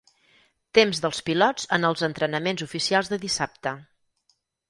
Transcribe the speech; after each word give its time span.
Temps 0.77 1.01
dels 1.03 1.19
pilots 1.27 1.67
en 1.77 1.85
els 1.91 2.03
entrenaments 2.09 2.65
oficials 2.67 3.13
de 3.13 3.23
dissabte. 3.27 3.75